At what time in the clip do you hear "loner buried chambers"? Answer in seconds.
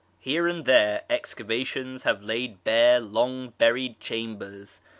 2.99-4.81